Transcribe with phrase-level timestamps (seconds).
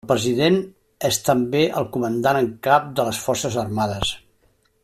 [0.05, 0.55] El president
[1.09, 4.19] és també el Comandant en Cap de les forces armades.